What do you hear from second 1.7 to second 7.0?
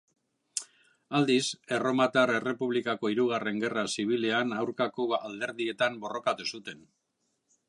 Erromatar Errepublikako Hirugarren Gerra Zibilean aurkako alderdietan borrokatu zuten.